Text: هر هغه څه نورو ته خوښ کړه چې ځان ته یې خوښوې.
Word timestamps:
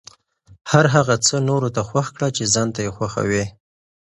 هر 0.71 0.85
هغه 0.95 1.15
څه 1.25 1.35
نورو 1.49 1.69
ته 1.75 1.81
خوښ 1.89 2.07
کړه 2.15 2.27
چې 2.37 2.43
ځان 2.53 2.67
ته 2.75 2.79
یې 2.85 2.91
خوښوې. 2.97 3.43